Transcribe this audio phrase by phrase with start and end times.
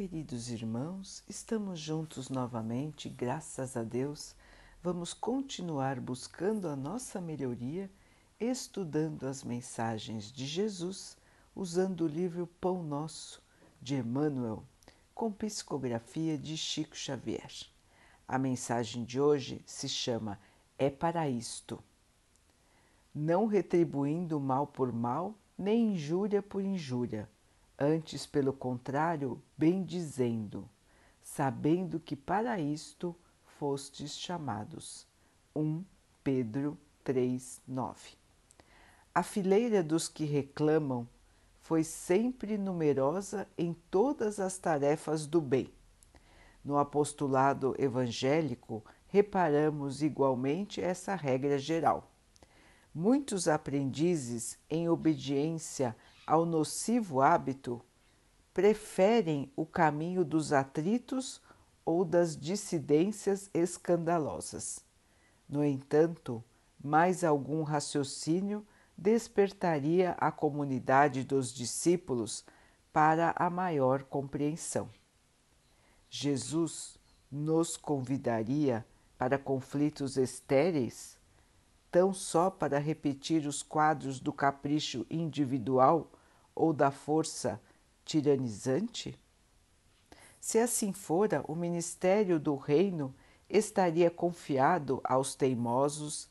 [0.00, 4.34] Queridos irmãos, estamos juntos novamente, graças a Deus.
[4.82, 7.90] Vamos continuar buscando a nossa melhoria,
[8.40, 11.18] estudando as mensagens de Jesus,
[11.54, 13.42] usando o livro Pão Nosso,
[13.78, 14.64] de Emmanuel,
[15.14, 17.52] com psicografia de Chico Xavier.
[18.26, 20.40] A mensagem de hoje se chama
[20.78, 21.78] É para isto.
[23.14, 27.28] Não retribuindo mal por mal, nem injúria por injúria
[27.80, 30.68] antes, pelo contrário, bendizendo,
[31.22, 33.16] sabendo que para isto
[33.58, 35.06] fostes chamados.
[35.56, 35.82] 1
[36.22, 37.98] Pedro 3, 9.
[39.14, 41.08] A fileira dos que reclamam
[41.62, 45.72] foi sempre numerosa em todas as tarefas do bem.
[46.62, 52.10] No apostolado evangélico, reparamos igualmente essa regra geral.
[52.94, 57.80] Muitos aprendizes, em obediência ao nocivo hábito
[58.52, 61.40] preferem o caminho dos atritos
[61.84, 64.84] ou das dissidências escandalosas.
[65.48, 66.42] No entanto,
[66.82, 72.44] mais algum raciocínio despertaria a comunidade dos discípulos
[72.92, 74.88] para a maior compreensão.
[76.08, 76.98] Jesus
[77.30, 78.84] nos convidaria
[79.16, 81.16] para conflitos estéreis,
[81.90, 86.10] tão só para repetir os quadros do capricho individual
[86.54, 87.60] ou da força
[88.04, 89.18] tiranizante?
[90.40, 93.14] Se assim fora, o ministério do reino
[93.48, 96.28] estaria confiado aos teimosos,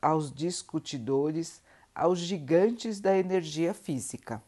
[0.00, 1.62] aos discutidores,
[1.94, 4.42] aos gigantes da energia física.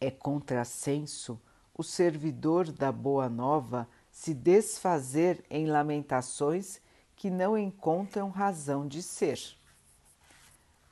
[0.00, 1.40] É contrassenso
[1.74, 6.80] o servidor da Boa Nova se desfazer em lamentações
[7.16, 9.56] que não encontram razão de ser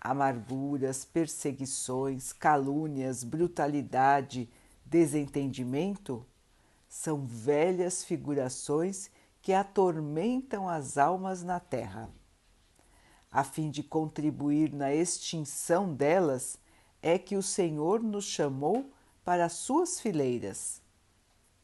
[0.05, 4.50] amarguras, perseguições, calúnias, brutalidade,
[4.84, 6.27] desentendimento
[6.86, 12.11] são velhas figurações que atormentam as almas na terra.
[13.33, 16.58] A fim de contribuir na extinção delas,
[17.02, 18.91] é que o Senhor nos chamou
[19.24, 20.80] para as suas fileiras.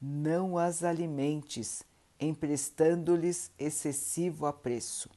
[0.01, 1.83] Não as alimentes,
[2.21, 5.09] emprestando-lhes excessivo apreço.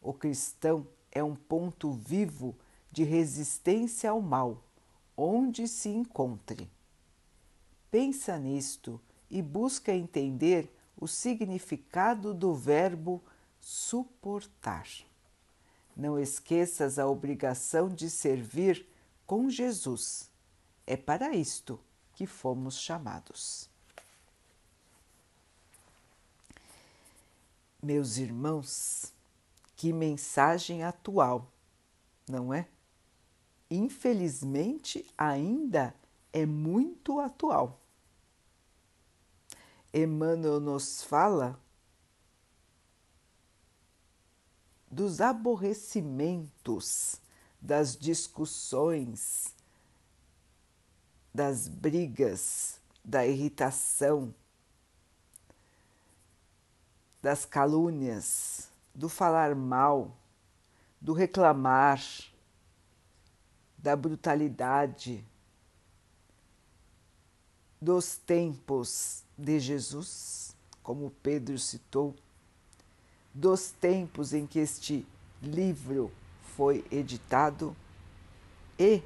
[0.00, 2.54] O cristão é um ponto vivo
[2.90, 4.62] de resistência ao mal,
[5.16, 6.70] onde se encontre.
[7.90, 10.70] Pensa nisto e busca entender
[11.00, 13.22] o significado do verbo
[13.60, 14.86] suportar.
[15.96, 18.86] Não esqueças a obrigação de servir
[19.26, 20.30] com Jesus.
[20.86, 21.78] É para isto
[22.14, 23.71] que fomos chamados.
[27.82, 29.12] Meus irmãos,
[29.74, 31.52] que mensagem atual,
[32.28, 32.68] não é?
[33.68, 35.92] Infelizmente, ainda
[36.32, 37.80] é muito atual.
[39.92, 41.60] Emmanuel nos fala
[44.88, 47.20] dos aborrecimentos,
[47.60, 49.56] das discussões,
[51.34, 54.32] das brigas, da irritação,
[57.22, 60.16] das calúnias do falar mal,
[61.00, 62.02] do reclamar,
[63.78, 65.24] da brutalidade,
[67.80, 72.14] dos tempos de Jesus, como Pedro citou,
[73.32, 75.06] dos tempos em que este
[75.40, 76.12] livro
[76.56, 77.74] foi editado
[78.78, 79.02] e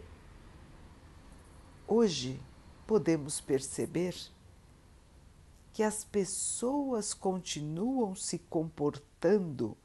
[1.87, 2.41] hoje
[2.87, 4.15] podemos perceber
[5.77, 9.77] que as pessoas continuam se comportando,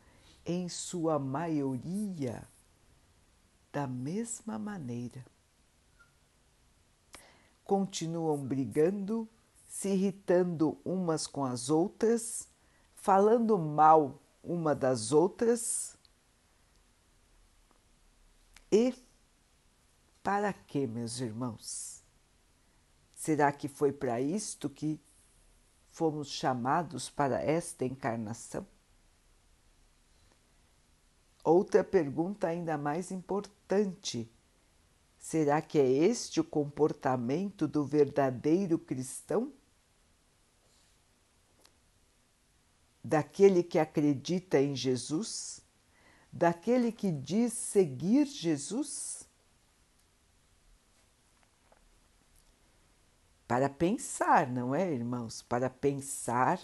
[0.46, 2.48] em sua maioria,
[3.74, 5.26] da mesma maneira.
[7.66, 9.28] Continuam brigando,
[9.68, 12.48] se irritando umas com as outras,
[12.96, 15.98] falando mal uma das outras.
[18.72, 18.96] E
[20.24, 22.02] para que, meus irmãos?
[23.14, 24.98] Será que foi para isto que
[25.92, 28.66] fomos chamados para esta encarnação?
[31.44, 34.30] Outra pergunta ainda mais importante:
[35.18, 39.52] será que é este o comportamento do verdadeiro cristão?
[43.04, 45.62] Daquele que acredita em Jesus?
[46.32, 49.28] Daquele que diz seguir Jesus?
[53.52, 55.42] Para pensar, não é, irmãos?
[55.42, 56.58] Para pensar,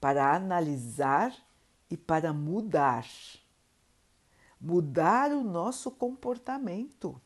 [0.00, 1.32] para analisar
[1.88, 3.06] e para mudar.
[4.60, 7.22] Mudar o nosso comportamento.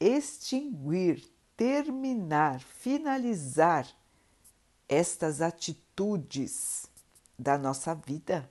[0.00, 1.24] Extinguir
[1.56, 3.86] terminar, finalizar
[4.88, 6.90] estas atitudes
[7.38, 8.50] da nossa vida,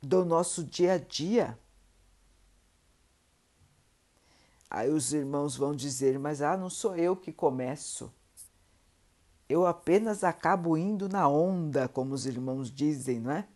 [0.00, 1.58] do nosso dia a dia.
[4.68, 8.12] Aí os irmãos vão dizer: Mas ah, não sou eu que começo.
[9.48, 13.46] Eu apenas acabo indo na onda, como os irmãos dizem, não é?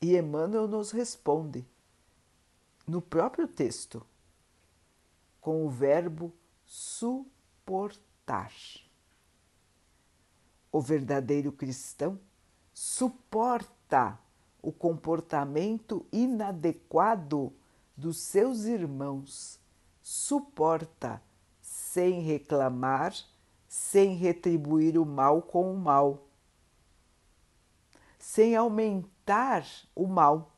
[0.00, 1.66] E Emmanuel nos responde
[2.86, 4.06] no próprio texto
[5.40, 6.32] com o verbo
[6.64, 8.52] suportar.
[10.72, 12.18] O verdadeiro cristão
[12.72, 14.18] suporta
[14.60, 17.52] o comportamento inadequado
[17.96, 19.58] dos seus irmãos,
[20.02, 21.22] suporta
[21.60, 23.14] sem reclamar,
[23.66, 26.26] sem retribuir o mal com o mal,
[28.18, 30.52] sem aumentar o mal.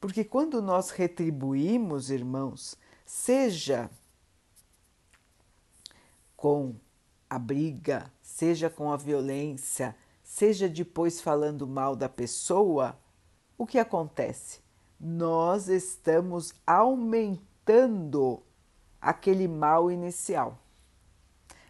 [0.00, 2.76] Porque quando nós retribuímos, irmãos,
[3.06, 3.90] seja
[6.36, 6.74] com
[7.30, 12.98] a briga, seja com a violência, seja depois falando mal da pessoa,
[13.56, 14.63] o que acontece?
[14.98, 18.42] Nós estamos aumentando
[19.00, 20.58] aquele mal inicial.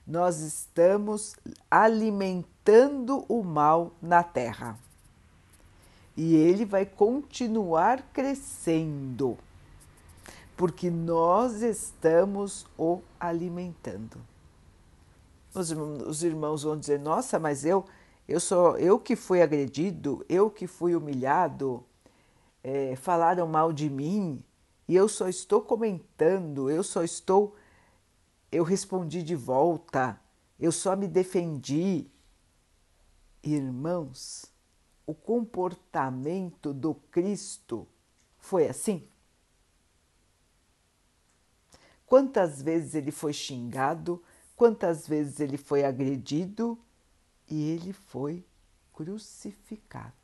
[0.06, 1.34] Nós estamos
[1.70, 4.78] alimentando o mal na terra.
[6.16, 9.36] E ele vai continuar crescendo
[10.56, 14.20] porque nós estamos o alimentando.
[15.52, 17.84] Os, os irmãos vão dizer: "Nossa, mas eu
[18.26, 21.84] eu sou eu que fui agredido, eu que fui humilhado,
[22.64, 24.42] é, falaram mal de mim
[24.88, 27.54] e eu só estou comentando, eu só estou
[28.50, 30.20] eu respondi de volta,
[30.58, 32.08] eu só me defendi.
[33.42, 34.46] Irmãos,
[35.06, 37.86] o comportamento do Cristo
[38.38, 39.08] foi assim?
[42.14, 44.22] quantas vezes ele foi xingado,
[44.54, 46.78] quantas vezes ele foi agredido
[47.50, 48.46] e ele foi
[48.92, 50.23] crucificado.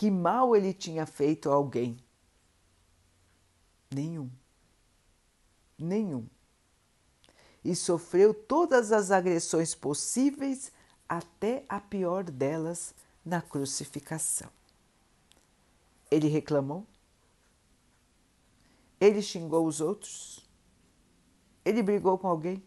[0.00, 2.02] Que mal ele tinha feito a alguém?
[3.94, 4.30] Nenhum.
[5.78, 6.26] Nenhum.
[7.62, 10.72] E sofreu todas as agressões possíveis,
[11.06, 14.48] até a pior delas, na crucificação.
[16.10, 16.86] Ele reclamou?
[18.98, 20.48] Ele xingou os outros?
[21.62, 22.64] Ele brigou com alguém?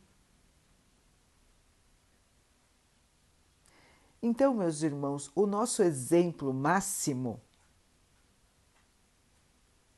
[4.25, 7.41] Então, meus irmãos, o nosso exemplo máximo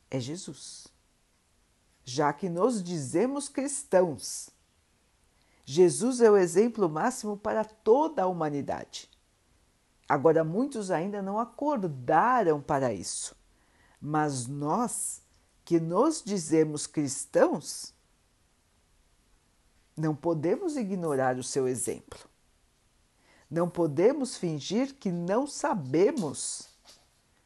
[0.10, 0.88] é Jesus.
[2.04, 4.50] Já que nos dizemos cristãos,
[5.63, 9.07] Jesus é o exemplo máximo para toda a humanidade.
[10.10, 13.36] Agora, muitos ainda não acordaram para isso,
[14.01, 15.22] mas nós
[15.63, 17.94] que nos dizemos cristãos,
[19.95, 22.34] não podemos ignorar o seu exemplo.
[23.50, 26.69] Não podemos fingir que não sabemos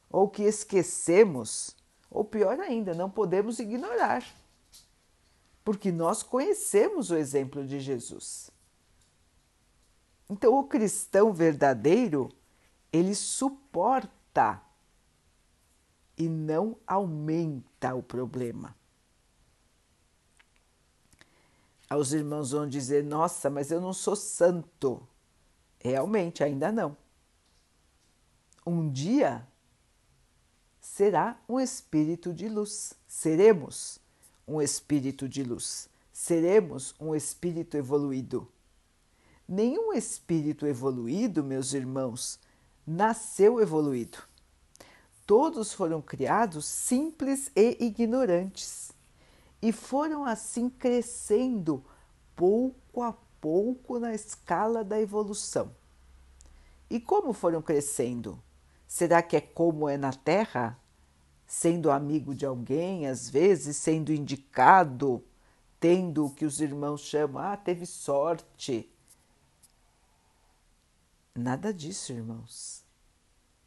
[0.10, 1.76] ou que esquecemos,
[2.10, 4.24] ou pior ainda, não podemos ignorar,
[5.64, 8.50] porque nós conhecemos o exemplo de Jesus.
[10.30, 12.30] Então, o cristão verdadeiro,
[12.92, 14.62] ele suporta
[16.18, 18.76] e não aumenta o problema.
[21.90, 25.02] Os irmãos vão dizer: Nossa, mas eu não sou santo.
[25.80, 26.96] Realmente, ainda não.
[28.66, 29.48] Um dia
[30.80, 32.94] será um espírito de luz.
[33.08, 34.00] Seremos
[34.48, 35.90] um espírito de luz.
[36.12, 38.48] Seremos um espírito evoluído.
[39.48, 42.40] Nenhum espírito evoluído, meus irmãos,
[42.86, 44.20] nasceu evoluído.
[45.26, 48.92] Todos foram criados simples e ignorantes
[49.62, 51.84] e foram assim crescendo
[52.36, 55.76] pouco a pouco na escala da evolução.
[56.90, 58.42] E como foram crescendo?
[58.88, 60.80] Será que é como é na Terra?
[61.46, 65.24] Sendo amigo de alguém, às vezes sendo indicado,
[65.80, 68.92] tendo o que os irmãos chamam, ah, teve sorte.
[71.36, 72.84] Nada disso, irmãos.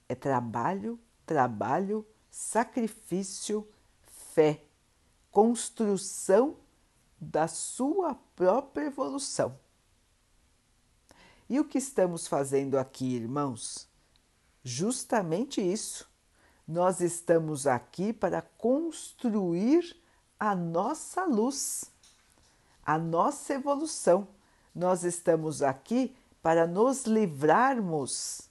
[0.09, 3.67] É trabalho trabalho, sacrifício,
[4.35, 4.63] fé,
[5.31, 6.57] construção
[7.23, 9.57] da sua própria evolução.
[11.49, 13.89] E o que estamos fazendo aqui, irmãos?
[14.65, 16.11] Justamente isso.
[16.67, 19.97] Nós estamos aqui para construir
[20.39, 21.85] a nossa luz,
[22.85, 24.27] a nossa evolução.
[24.75, 28.51] Nós estamos aqui para nos livrarmos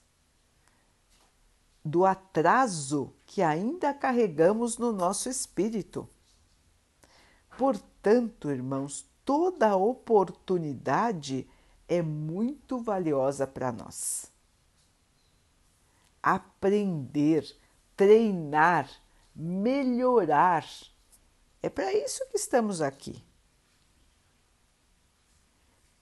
[1.84, 6.08] do atraso que ainda carregamos no nosso espírito.
[8.02, 11.48] Portanto, irmãos, toda oportunidade
[11.86, 14.28] é muito valiosa para nós.
[16.20, 17.46] Aprender,
[17.96, 18.90] treinar,
[19.36, 20.66] melhorar.
[21.62, 23.22] É para isso que estamos aqui.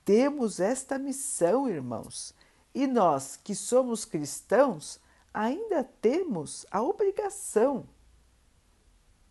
[0.03, 2.35] Temos esta missão, irmãos,
[2.75, 4.99] e nós que somos cristãos
[5.35, 7.87] ainda temos a obrigação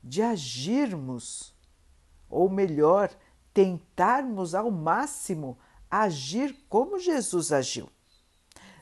[0.04, 1.58] de agirmos,
[2.30, 3.10] ou melhor,
[3.54, 5.58] tentarmos ao máximo
[5.90, 7.90] agir como Jesus agiu.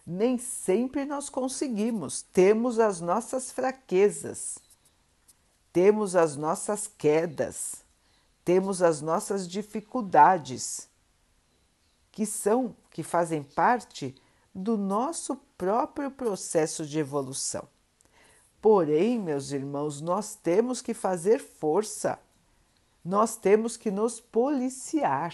[0.06, 4.58] Nem sempre nós conseguimos, temos as nossas fraquezas,
[5.74, 7.84] temos as nossas quedas,
[8.44, 10.90] temos as nossas dificuldades,
[12.12, 14.16] que são, que fazem parte
[14.56, 17.68] do nosso próprio processo de evolução.
[18.62, 22.20] Porém, meus irmãos, nós temos que fazer força,
[23.08, 25.34] nós temos que nos policiar,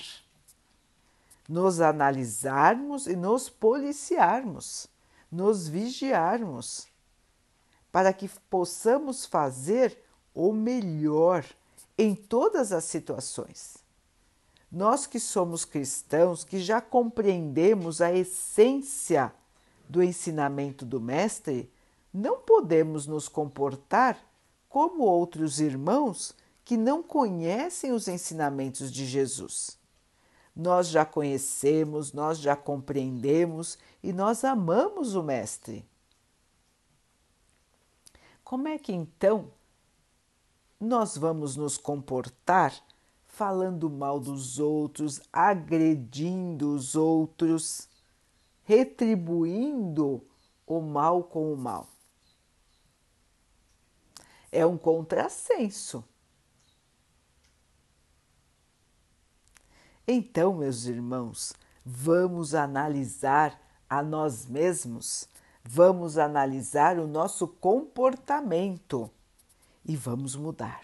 [1.49, 4.87] nos analisarmos e nos policiarmos,
[5.31, 6.85] nos vigiarmos,
[7.91, 9.97] para que possamos fazer
[10.35, 11.43] o melhor
[11.97, 13.79] em todas as situações.
[14.71, 19.33] Nós que somos cristãos, que já compreendemos a essência
[19.89, 21.73] do ensinamento do Mestre,
[22.13, 24.15] não podemos nos comportar
[24.69, 29.77] como outros irmãos que não conhecem os ensinamentos de Jesus.
[30.55, 35.85] Nós já conhecemos, nós já compreendemos e nós amamos o Mestre.
[38.43, 39.51] Como é que então
[40.79, 42.73] nós vamos nos comportar
[43.25, 47.89] falando mal dos outros, agredindo os outros,
[48.63, 50.23] retribuindo
[50.67, 51.87] o mal com o mal.
[54.51, 56.03] É um contrassenso.
[60.07, 61.53] Então, meus irmãos,
[61.85, 65.29] vamos analisar a nós mesmos,
[65.63, 69.09] vamos analisar o nosso comportamento
[69.85, 70.83] e vamos mudar.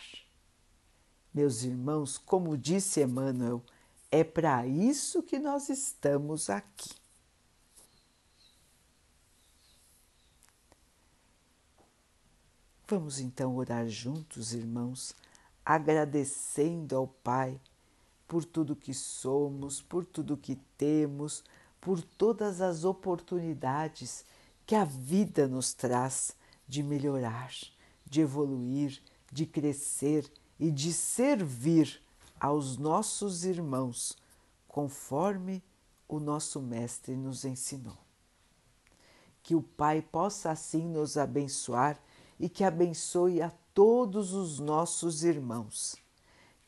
[1.34, 3.62] Meus irmãos, como disse Emmanuel,
[4.10, 6.90] é para isso que nós estamos aqui.
[12.88, 15.14] Vamos então orar juntos, irmãos,
[15.64, 17.62] agradecendo ao Pai
[18.30, 21.44] por tudo que somos, por tudo que temos,
[21.82, 24.24] por todas as oportunidades
[24.68, 26.36] que a vida nos traz
[26.68, 27.52] de melhorar,
[28.06, 32.00] de evoluir, de crescer e de servir
[32.40, 34.16] aos nossos irmãos,
[34.68, 35.64] conforme
[36.08, 37.98] o nosso Mestre nos ensinou.
[39.42, 42.00] Que o Pai possa assim nos abençoar
[42.40, 45.98] e que abençoe a todos os nossos irmãos.